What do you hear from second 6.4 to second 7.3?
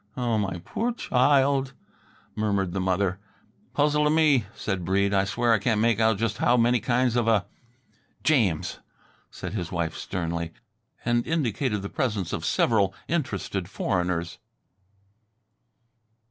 many kinds of